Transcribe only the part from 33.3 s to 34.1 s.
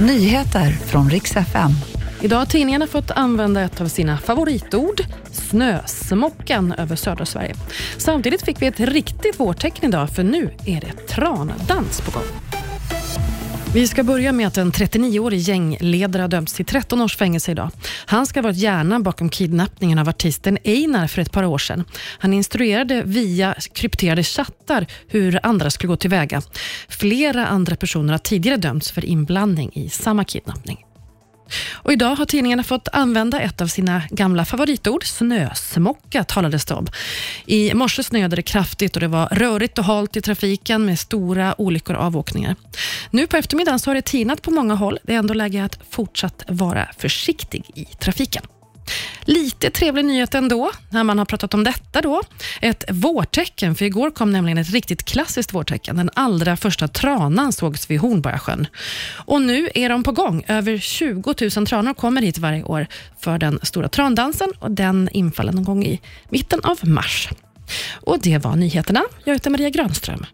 ett av sina